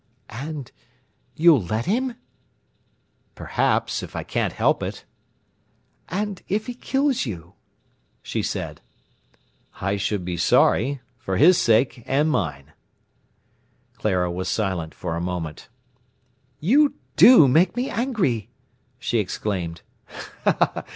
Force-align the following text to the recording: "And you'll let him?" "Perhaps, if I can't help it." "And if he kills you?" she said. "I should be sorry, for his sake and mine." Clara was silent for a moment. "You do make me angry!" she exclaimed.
"And 0.33 0.71
you'll 1.35 1.61
let 1.61 1.85
him?" 1.85 2.15
"Perhaps, 3.35 4.01
if 4.01 4.15
I 4.15 4.23
can't 4.23 4.53
help 4.53 4.81
it." 4.81 5.05
"And 6.09 6.41
if 6.47 6.65
he 6.65 6.73
kills 6.73 7.27
you?" 7.27 7.53
she 8.23 8.41
said. 8.41 8.81
"I 9.79 9.97
should 9.97 10.25
be 10.25 10.37
sorry, 10.37 11.01
for 11.19 11.37
his 11.37 11.59
sake 11.59 12.01
and 12.07 12.31
mine." 12.31 12.73
Clara 13.93 14.31
was 14.31 14.49
silent 14.49 14.95
for 14.95 15.15
a 15.15 15.21
moment. 15.21 15.69
"You 16.59 16.95
do 17.15 17.47
make 17.47 17.75
me 17.75 17.87
angry!" 17.91 18.49
she 18.97 19.19
exclaimed. 19.19 19.83